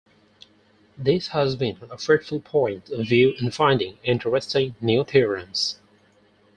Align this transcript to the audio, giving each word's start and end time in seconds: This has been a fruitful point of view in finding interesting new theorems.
This 0.97 1.27
has 1.27 1.55
been 1.55 1.77
a 1.91 1.95
fruitful 1.95 2.39
point 2.39 2.89
of 2.89 3.07
view 3.07 3.35
in 3.39 3.51
finding 3.51 3.99
interesting 4.03 4.73
new 4.81 5.03
theorems. 5.03 5.79